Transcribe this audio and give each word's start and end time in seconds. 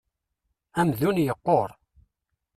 Amdun 0.79 1.17
yequṛ. 1.25 1.69